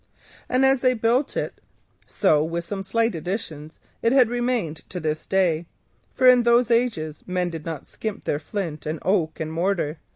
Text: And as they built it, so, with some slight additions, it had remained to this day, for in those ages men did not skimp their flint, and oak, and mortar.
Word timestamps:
And 0.49 0.65
as 0.65 0.81
they 0.81 0.95
built 0.95 1.37
it, 1.37 1.61
so, 2.07 2.43
with 2.43 2.65
some 2.65 2.81
slight 2.81 3.13
additions, 3.13 3.77
it 4.01 4.11
had 4.11 4.29
remained 4.31 4.77
to 4.89 4.99
this 4.99 5.27
day, 5.27 5.67
for 6.15 6.25
in 6.25 6.41
those 6.41 6.71
ages 6.71 7.23
men 7.27 7.51
did 7.51 7.67
not 7.67 7.85
skimp 7.85 8.23
their 8.23 8.39
flint, 8.39 8.87
and 8.87 8.97
oak, 9.03 9.39
and 9.39 9.53
mortar. 9.53 9.99